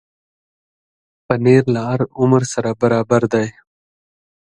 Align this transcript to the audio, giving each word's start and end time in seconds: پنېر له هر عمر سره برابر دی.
پنېر 1.25 1.63
له 1.73 1.81
هر 1.89 2.01
عمر 2.19 2.43
سره 2.53 2.69
برابر 2.81 3.21
دی. 3.33 3.47